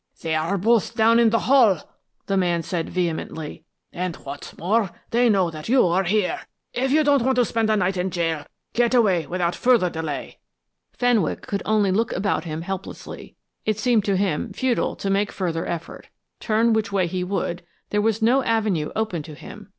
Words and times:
"They 0.23 0.33
are 0.33 0.57
both 0.57 0.95
down 0.95 1.19
in 1.19 1.29
the 1.29 1.41
hall," 1.45 1.79
the 2.25 2.35
man 2.35 2.63
said, 2.63 2.89
vehemently. 2.89 3.65
"And, 3.93 4.15
what's 4.15 4.57
more, 4.57 4.89
they 5.11 5.29
know 5.29 5.51
that 5.51 5.69
you 5.69 5.85
are 5.85 6.05
here. 6.05 6.39
If 6.73 6.89
you 6.91 7.03
don't 7.03 7.21
want 7.21 7.35
to 7.35 7.45
spend 7.45 7.69
the 7.69 7.75
night 7.75 7.97
in 7.97 8.09
gaol, 8.09 8.45
get 8.73 8.95
away 8.95 9.27
without 9.27 9.53
any 9.53 9.57
further 9.61 9.91
delay." 9.91 10.39
Fenwick 10.97 11.43
could 11.43 11.61
only 11.67 11.91
look 11.91 12.11
about 12.13 12.45
him 12.45 12.63
helplessly. 12.63 13.35
It 13.63 13.77
seemed 13.77 14.03
to 14.05 14.17
him 14.17 14.53
futile 14.53 14.95
to 14.95 15.11
make 15.11 15.31
further 15.31 15.67
effort. 15.67 16.09
Turn 16.39 16.73
which 16.73 16.91
way 16.91 17.05
he 17.05 17.23
would, 17.23 17.61
there 17.91 18.01
was 18.01 18.23
no 18.23 18.41
avenue 18.43 18.89
open 18.95 19.21
to 19.21 19.35
him. 19.35 19.69